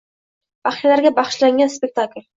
[0.69, 2.29] Baxshilarga bag‘ishlangan spektakl